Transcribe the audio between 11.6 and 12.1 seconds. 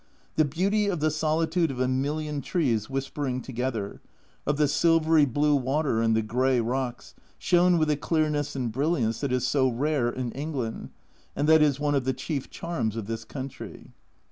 is one of